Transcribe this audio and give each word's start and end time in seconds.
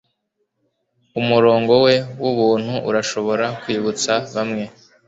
umurongo 1.19 1.73
we 1.85 1.95
wubuntu 2.23 2.73
urashobora 2.89 3.45
kwibutsa 3.61 4.13
bamwe 4.33 4.63